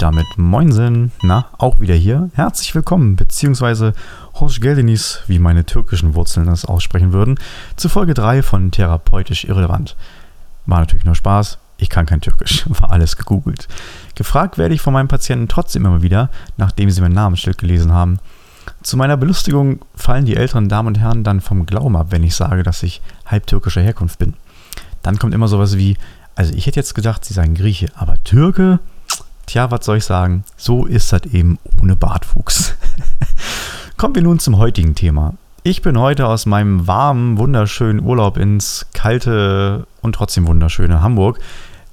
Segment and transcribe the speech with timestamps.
[0.00, 2.30] Damit Moinsen, na, auch wieder hier.
[2.32, 3.92] Herzlich willkommen, beziehungsweise
[4.32, 7.38] Hoş Geldenis, wie meine türkischen Wurzeln das aussprechen würden,
[7.76, 9.96] zu Folge 3 von Therapeutisch Irrelevant.
[10.64, 13.68] War natürlich nur Spaß, ich kann kein Türkisch, war alles gegoogelt.
[14.14, 18.20] Gefragt werde ich von meinen Patienten trotzdem immer wieder, nachdem sie mein Namensschild gelesen haben.
[18.82, 22.34] Zu meiner Belustigung fallen die älteren Damen und Herren dann vom Glauben ab, wenn ich
[22.34, 24.32] sage, dass ich halbtürkischer Herkunft bin.
[25.02, 25.98] Dann kommt immer sowas wie,
[26.36, 28.78] also ich hätte jetzt gedacht, sie seien Grieche, aber Türke?
[29.46, 30.44] Tja, was soll ich sagen?
[30.56, 32.74] So ist das eben ohne Bartwuchs.
[33.96, 35.34] Kommen wir nun zum heutigen Thema.
[35.62, 41.38] Ich bin heute aus meinem warmen, wunderschönen Urlaub ins kalte und trotzdem wunderschöne Hamburg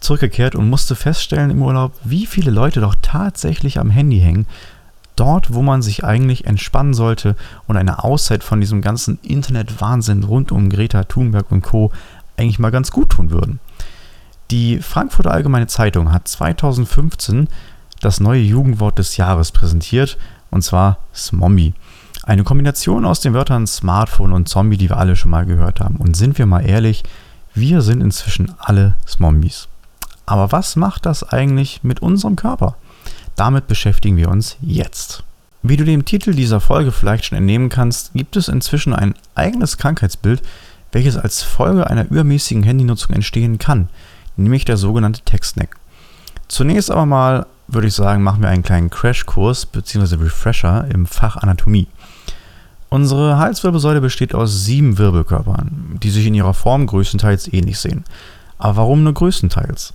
[0.00, 4.46] zurückgekehrt und musste feststellen im Urlaub, wie viele Leute doch tatsächlich am Handy hängen.
[5.16, 7.34] Dort, wo man sich eigentlich entspannen sollte
[7.66, 11.90] und eine Auszeit von diesem ganzen Internet-Wahnsinn rund um Greta Thunberg und Co.
[12.36, 13.58] eigentlich mal ganz gut tun würden.
[14.50, 17.48] Die Frankfurter Allgemeine Zeitung hat 2015
[18.00, 20.18] das neue Jugendwort des Jahres präsentiert,
[20.50, 21.74] und zwar Smombi.
[22.22, 25.96] Eine Kombination aus den Wörtern Smartphone und Zombie, die wir alle schon mal gehört haben.
[25.96, 27.02] Und sind wir mal ehrlich,
[27.54, 29.68] wir sind inzwischen alle Smombis.
[30.26, 32.76] Aber was macht das eigentlich mit unserem Körper?
[33.34, 35.24] Damit beschäftigen wir uns jetzt.
[35.62, 39.78] Wie du dem Titel dieser Folge vielleicht schon entnehmen kannst, gibt es inzwischen ein eigenes
[39.78, 40.42] Krankheitsbild,
[40.92, 43.88] welches als Folge einer übermäßigen Handynutzung entstehen kann
[44.36, 45.76] nämlich der sogenannte Tech-Snack.
[46.48, 50.16] Zunächst aber mal würde ich sagen, machen wir einen kleinen Crashkurs bzw.
[50.16, 51.88] Refresher im Fach Anatomie.
[52.88, 58.04] Unsere Halswirbelsäule besteht aus sieben Wirbelkörpern, die sich in ihrer Form größtenteils ähnlich sehen.
[58.58, 59.92] Aber warum nur größtenteils?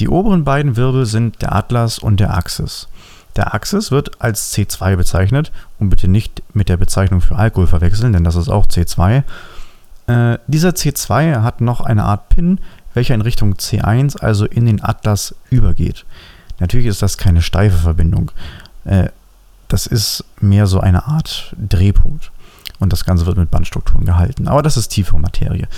[0.00, 2.88] Die oberen beiden Wirbel sind der Atlas und der Axis.
[3.36, 8.12] Der Axis wird als C2 bezeichnet und bitte nicht mit der Bezeichnung für Alkohol verwechseln,
[8.14, 9.22] denn das ist auch C2.
[10.06, 12.58] Äh, dieser C2 hat noch eine Art Pin,
[12.94, 16.04] welcher in Richtung C1, also in den Atlas, übergeht.
[16.58, 18.30] Natürlich ist das keine steife Verbindung.
[18.84, 19.08] Äh,
[19.68, 22.30] das ist mehr so eine Art Drehpunkt.
[22.78, 24.48] Und das Ganze wird mit Bandstrukturen gehalten.
[24.48, 25.68] Aber das ist tiefere Materie.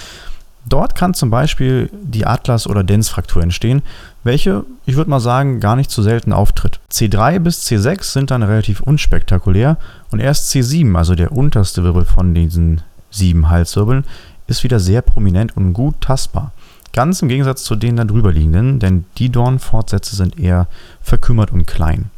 [0.64, 3.82] Dort kann zum Beispiel die Atlas- oder Densfraktur entstehen,
[4.22, 6.78] welche, ich würde mal sagen, gar nicht so selten auftritt.
[6.90, 9.76] C3 bis C6 sind dann relativ unspektakulär
[10.12, 14.04] und erst C7, also der unterste Wirbel von diesen sieben Halswirbeln,
[14.46, 16.52] ist wieder sehr prominent und gut tastbar.
[16.92, 20.68] Ganz im Gegensatz zu den da drüber liegenden, denn die Dornfortsätze sind eher
[21.00, 22.10] verkümmert und klein.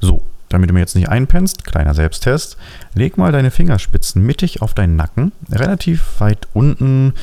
[0.00, 2.56] So, damit du mir jetzt nicht einpennst, kleiner Selbsttest,
[2.94, 7.14] leg mal deine Fingerspitzen mittig auf deinen Nacken, relativ weit unten,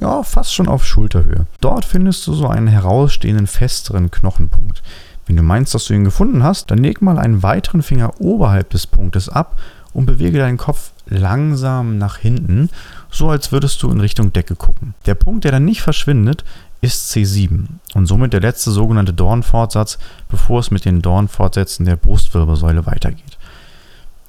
[0.00, 1.46] ja, fast schon auf Schulterhöhe.
[1.60, 4.84] Dort findest du so einen herausstehenden, festeren Knochenpunkt.
[5.26, 8.70] Wenn du meinst, dass du ihn gefunden hast, dann leg mal einen weiteren Finger oberhalb
[8.70, 9.58] des Punktes ab
[9.92, 12.68] und bewege deinen Kopf langsam nach hinten,
[13.10, 14.94] so als würdest du in Richtung Decke gucken.
[15.06, 16.44] Der Punkt, der dann nicht verschwindet,
[16.80, 22.86] ist C7 und somit der letzte sogenannte Dornfortsatz, bevor es mit den Dornfortsätzen der Brustwirbelsäule
[22.86, 23.38] weitergeht.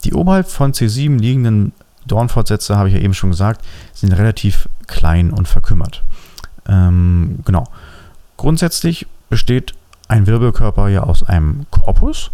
[0.04, 1.74] Die oberhalb von C7 liegenden
[2.06, 6.04] Dornfortsätze, habe ich ja eben schon gesagt, sind relativ klein und verkümmert.
[6.68, 7.66] Ähm, genau.
[8.38, 9.74] Grundsätzlich besteht
[10.08, 12.32] ein Wirbelkörper ja aus einem Korpus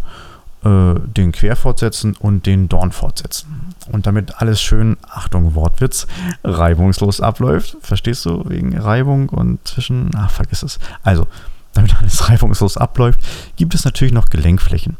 [0.64, 3.74] äh, den Querfortsätzen und den Dornfortsätzen.
[3.90, 6.06] Und damit alles schön, Achtung, Wortwitz,
[6.42, 7.76] reibungslos abläuft.
[7.80, 8.48] Verstehst du?
[8.48, 10.78] Wegen Reibung und zwischen, ach, vergiss es.
[11.02, 11.26] Also,
[11.72, 13.20] damit alles reibungslos abläuft,
[13.56, 14.96] gibt es natürlich noch Gelenkflächen.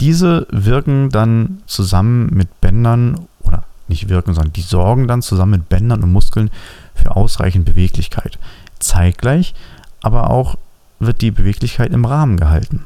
[0.00, 5.68] Diese wirken dann zusammen mit Bändern, oder nicht wirken, sondern die sorgen dann zusammen mit
[5.68, 6.50] Bändern und Muskeln
[6.94, 8.38] für ausreichend Beweglichkeit.
[8.78, 9.54] Zeitgleich
[10.02, 10.56] aber auch
[11.00, 12.84] wird die Beweglichkeit im Rahmen gehalten.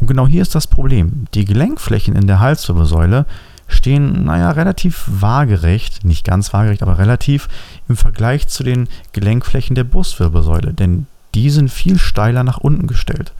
[0.00, 1.26] Und genau hier ist das Problem.
[1.34, 3.26] Die Gelenkflächen in der Halswirbelsäule
[3.68, 7.48] stehen, naja, relativ waagerecht, nicht ganz waagerecht, aber relativ
[7.88, 13.32] im Vergleich zu den Gelenkflächen der Brustwirbelsäule, denn die sind viel steiler nach unten gestellt.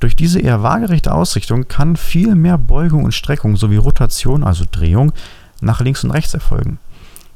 [0.00, 5.12] Durch diese eher waagerechte Ausrichtung kann viel mehr Beugung und Streckung sowie Rotation, also Drehung,
[5.60, 6.78] nach links und rechts erfolgen.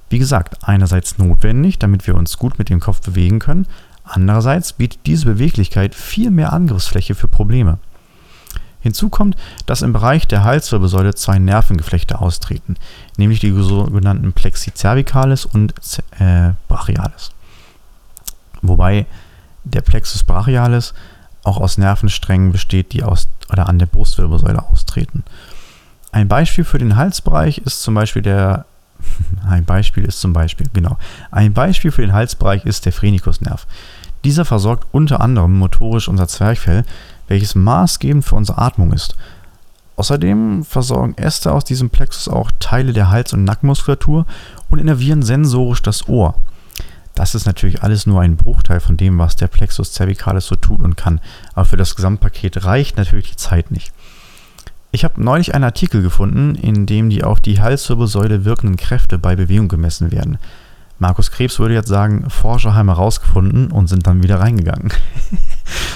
[0.08, 3.67] Wie gesagt, einerseits notwendig, damit wir uns gut mit dem Kopf bewegen können,
[4.05, 7.79] andererseits bietet diese Beweglichkeit viel mehr Angriffsfläche für Probleme.
[8.86, 9.36] Hinzu kommt,
[9.66, 12.76] dass im Bereich der Halswirbelsäule zwei Nervengeflechte austreten,
[13.16, 15.74] nämlich die sogenannten Plexi cervicalis und
[16.18, 17.32] äh, brachialis.
[18.62, 19.06] Wobei
[19.64, 20.94] der Plexus brachialis
[21.42, 25.24] auch aus Nervensträngen besteht, die aus oder an der Brustwirbelsäule austreten.
[26.12, 28.66] Ein Beispiel für den Halsbereich ist zum Beispiel der
[29.48, 30.96] ein Beispiel ist zum Beispiel, genau.
[31.30, 33.66] Ein Beispiel für den Halsbereich ist der Phrenikusnerv.
[34.24, 36.84] Dieser versorgt unter anderem motorisch unser Zwerchfell,
[37.28, 39.17] welches maßgebend für unsere Atmung ist.
[39.96, 44.26] Außerdem versorgen Äste aus diesem Plexus auch Teile der Hals- und Nackenmuskulatur
[44.69, 46.34] und innervieren sensorisch das Ohr.
[47.14, 50.82] Das ist natürlich alles nur ein Bruchteil von dem, was der Plexus cervicalis so tut
[50.82, 51.20] und kann.
[51.55, 53.90] Aber für das Gesamtpaket reicht natürlich die Zeit nicht.
[54.93, 59.34] Ich habe neulich einen Artikel gefunden, in dem die auf die Halswirbelsäule wirkenden Kräfte bei
[59.34, 60.38] Bewegung gemessen werden.
[60.99, 64.93] Markus Krebs würde jetzt sagen, Forscher haben herausgefunden und sind dann wieder reingegangen.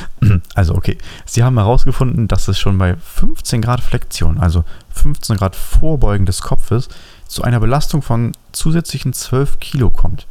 [0.54, 5.56] also okay, sie haben herausgefunden, dass es schon bei 15 Grad Flexion, also 15 Grad
[5.56, 6.88] Vorbeugen des Kopfes,
[7.26, 10.26] zu einer Belastung von zusätzlichen 12 Kilo kommt.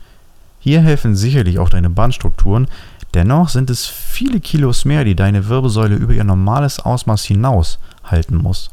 [0.60, 2.68] Hier helfen sicherlich auch deine Bandstrukturen,
[3.14, 8.36] dennoch sind es viele Kilos mehr, die deine Wirbelsäule über ihr normales Ausmaß hinaus halten
[8.36, 8.72] muss.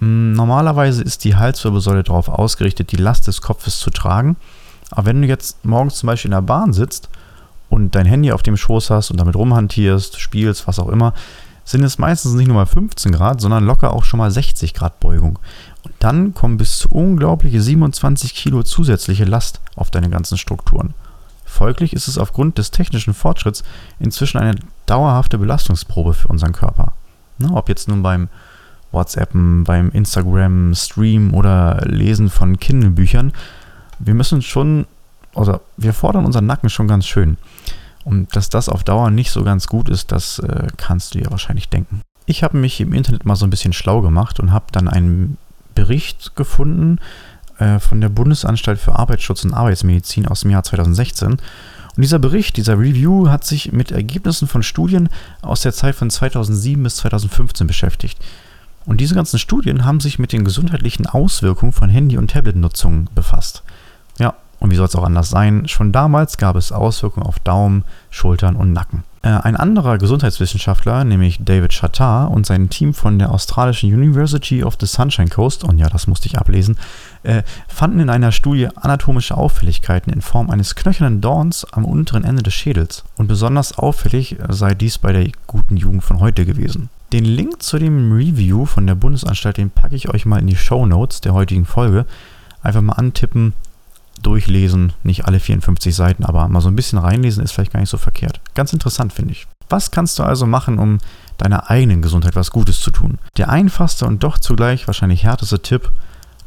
[0.00, 4.36] Hm, normalerweise ist die Halswirbelsäule darauf ausgerichtet, die Last des Kopfes zu tragen
[4.90, 7.08] aber wenn du jetzt morgens zum Beispiel in der Bahn sitzt
[7.70, 11.14] und dein Handy auf dem Schoß hast und damit rumhantierst, spielst, was auch immer,
[11.64, 15.00] sind es meistens nicht nur mal 15 Grad, sondern locker auch schon mal 60 Grad
[15.00, 15.38] Beugung.
[15.84, 20.94] Und dann kommen bis zu unglaubliche 27 Kilo zusätzliche Last auf deine ganzen Strukturen.
[21.44, 23.62] Folglich ist es aufgrund des technischen Fortschritts
[23.98, 24.56] inzwischen eine
[24.86, 26.92] dauerhafte Belastungsprobe für unseren Körper.
[27.38, 28.28] Na, ob jetzt nun beim
[28.92, 33.32] WhatsAppen, beim Instagram, Stream oder Lesen von Kindle-Büchern,
[34.00, 34.86] wir müssen schon,
[35.34, 37.36] oder wir fordern unseren Nacken schon ganz schön.
[38.04, 41.30] Und dass das auf Dauer nicht so ganz gut ist, das äh, kannst du ja
[41.30, 42.00] wahrscheinlich denken.
[42.26, 45.36] Ich habe mich im Internet mal so ein bisschen schlau gemacht und habe dann einen
[45.74, 46.98] Bericht gefunden
[47.58, 51.32] äh, von der Bundesanstalt für Arbeitsschutz und Arbeitsmedizin aus dem Jahr 2016.
[51.96, 55.08] Und dieser Bericht, dieser Review hat sich mit Ergebnissen von Studien
[55.42, 58.18] aus der Zeit von 2007 bis 2015 beschäftigt.
[58.86, 63.62] Und diese ganzen Studien haben sich mit den gesundheitlichen Auswirkungen von Handy- und Tablet-Nutzung befasst.
[64.60, 65.66] Und wie soll es auch anders sein?
[65.66, 69.02] Schon damals gab es Auswirkungen auf Daumen, Schultern und Nacken.
[69.22, 74.76] Äh, ein anderer Gesundheitswissenschaftler, nämlich David Chattar und sein Team von der australischen University of
[74.80, 76.78] the Sunshine Coast, und ja, das musste ich ablesen,
[77.22, 82.42] äh, fanden in einer Studie anatomische Auffälligkeiten in Form eines knöchernen Dorns am unteren Ende
[82.42, 83.04] des Schädels.
[83.16, 86.88] Und besonders auffällig sei dies bei der guten Jugend von heute gewesen.
[87.12, 90.56] Den Link zu dem Review von der Bundesanstalt, den packe ich euch mal in die
[90.56, 92.06] Show Notes der heutigen Folge.
[92.62, 93.52] Einfach mal antippen,
[94.22, 97.90] durchlesen, nicht alle 54 Seiten, aber mal so ein bisschen reinlesen ist vielleicht gar nicht
[97.90, 98.40] so verkehrt.
[98.54, 99.46] Ganz interessant finde ich.
[99.68, 100.98] Was kannst du also machen, um
[101.38, 103.18] deiner eigenen Gesundheit was Gutes zu tun?
[103.36, 105.90] Der einfachste und doch zugleich wahrscheinlich härteste Tipp,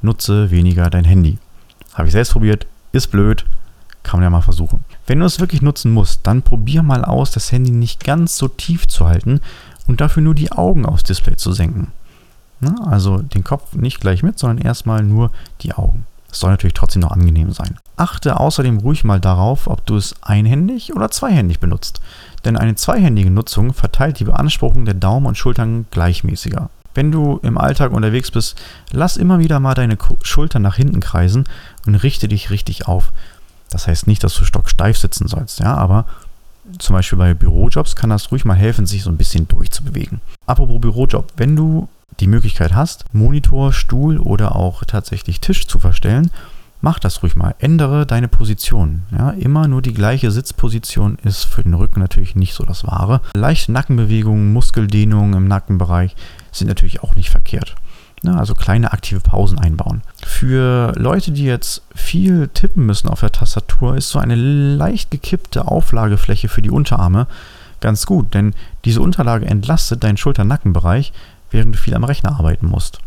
[0.01, 1.37] nutze weniger dein Handy.
[1.93, 3.45] Habe ich selbst probiert, ist blöd,
[4.03, 4.83] kann man ja mal versuchen.
[5.07, 8.47] Wenn du es wirklich nutzen musst, dann probier mal aus, das Handy nicht ganz so
[8.49, 9.39] tief zu halten
[9.87, 11.91] und dafür nur die Augen aufs Display zu senken.
[12.85, 15.31] Also den Kopf nicht gleich mit, sondern erstmal nur
[15.61, 16.05] die Augen.
[16.33, 17.77] Es soll natürlich trotzdem noch angenehm sein.
[17.95, 22.01] Achte außerdem ruhig mal darauf, ob du es einhändig oder zweihändig benutzt.
[22.43, 26.71] Denn eine zweihändige Nutzung verteilt die Beanspruchung der Daumen und Schultern gleichmäßiger.
[26.95, 28.59] Wenn du im Alltag unterwegs bist,
[28.91, 31.43] lass immer wieder mal deine Schultern nach hinten kreisen
[31.85, 33.13] und richte dich richtig auf.
[33.69, 36.05] Das heißt nicht, dass du stocksteif sitzen sollst, ja, aber
[36.79, 40.19] zum Beispiel bei Bürojobs kann das ruhig mal helfen, sich so ein bisschen durchzubewegen.
[40.47, 41.87] Apropos Bürojob, wenn du
[42.19, 46.31] die Möglichkeit hast, Monitor, Stuhl oder auch tatsächlich Tisch zu verstellen,
[46.81, 47.55] mach das ruhig mal.
[47.59, 49.03] Ändere deine Position.
[49.11, 53.21] Ja, immer nur die gleiche Sitzposition ist für den Rücken natürlich nicht so das Wahre.
[53.33, 56.15] Leichte Nackenbewegungen, Muskeldehnungen im Nackenbereich
[56.51, 57.75] sind natürlich auch nicht verkehrt.
[58.21, 60.01] Ja, also kleine aktive Pausen einbauen.
[60.25, 65.67] Für Leute, die jetzt viel tippen müssen auf der Tastatur, ist so eine leicht gekippte
[65.67, 67.27] Auflagefläche für die Unterarme
[67.83, 68.53] ganz gut, denn
[68.85, 71.11] diese Unterlage entlastet deinen Schulter-Nackenbereich,
[71.53, 72.99] während du viel am Rechner arbeiten musst.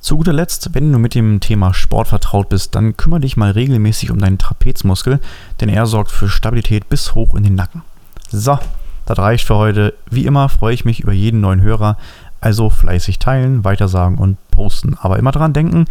[0.00, 3.52] Zu guter Letzt, wenn du mit dem Thema Sport vertraut bist, dann kümmere dich mal
[3.52, 5.20] regelmäßig um deinen Trapezmuskel,
[5.60, 7.82] denn er sorgt für Stabilität bis hoch in den Nacken.
[8.28, 8.58] So,
[9.06, 9.94] das reicht für heute.
[10.10, 11.96] Wie immer freue ich mich über jeden neuen Hörer,
[12.40, 14.96] also fleißig teilen, weitersagen und posten.
[15.00, 15.84] Aber immer dran denken,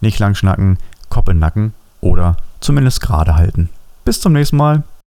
[0.00, 3.68] nicht lang schnacken, Kopf in Nacken oder zumindest gerade halten.
[4.04, 4.84] Bis zum nächsten Mal.